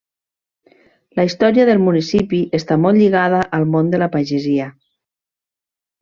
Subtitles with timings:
[1.19, 4.71] La història del municipi està molt lligada al món de la pagesia.